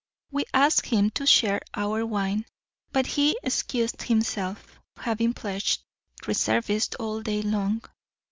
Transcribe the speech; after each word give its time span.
We 0.31 0.45
asked 0.51 0.87
him 0.87 1.11
to 1.11 1.27
share 1.27 1.61
our 1.75 2.03
wine; 2.07 2.47
but 2.91 3.05
he 3.05 3.37
excused 3.43 4.01
himself, 4.01 4.79
having 4.97 5.35
pledged 5.35 5.83
reservists 6.25 6.95
all 6.95 7.21
day 7.21 7.43
long. 7.43 7.83